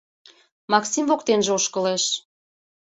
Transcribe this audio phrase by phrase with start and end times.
[0.73, 2.03] Максим воктенже ошкылеш.